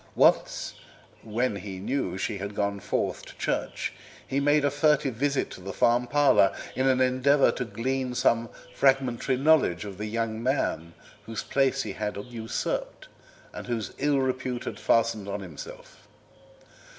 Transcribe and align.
Once, 0.15 0.73
when 1.21 1.57
he 1.57 1.77
knew 1.77 2.17
she 2.17 2.39
had 2.39 2.55
gone 2.55 2.79
forth 2.79 3.23
to 3.23 3.37
church, 3.37 3.93
he 4.27 4.39
made 4.39 4.65
a 4.65 4.71
furtive 4.71 5.13
visit 5.13 5.51
to 5.51 5.61
the 5.61 5.71
farm 5.71 6.07
parlour 6.07 6.55
in 6.75 6.87
an 6.87 6.99
endeavour 6.99 7.51
to 7.51 7.63
glean 7.63 8.15
some 8.15 8.49
fragmentary 8.73 9.37
knowledge 9.37 9.85
of 9.85 9.99
the 9.99 10.07
young 10.07 10.41
man 10.41 10.95
whose 11.27 11.43
place 11.43 11.83
he 11.83 11.93
had 11.93 12.17
usurped, 12.17 13.09
and 13.53 13.67
whose 13.67 13.91
ill 13.99 14.17
repute 14.19 14.63
he 14.63 14.71
had 14.71 14.79
fastened 14.79 15.27
on 15.27 15.41
himself. 15.41 16.07